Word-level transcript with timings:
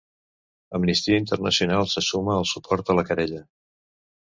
Amnistia 0.77 1.19
Internacional 1.23 1.87
se 1.97 2.05
suma 2.07 2.35
al 2.39 2.51
suport 2.55 2.93
a 2.95 2.99
la 3.01 3.07
querella. 3.13 3.45